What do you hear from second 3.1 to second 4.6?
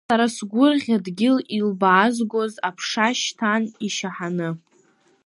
шьҭан ишьаҳаны.